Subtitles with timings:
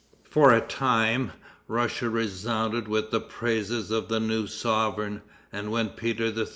[0.23, 1.31] For a time,
[1.67, 6.47] Russia resounded with the praises of the new sovereign, and when Peter III.